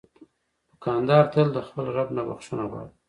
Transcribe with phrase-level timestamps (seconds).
[0.69, 2.93] دوکاندار تل د خپل رب نه بخښنه غواړي.